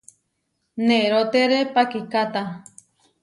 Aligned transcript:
Nerótere 0.87 1.59
pakikáta. 1.73 2.41